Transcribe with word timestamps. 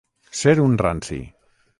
Ser 0.39 0.53
un 0.63 0.73
ranci. 0.83 1.21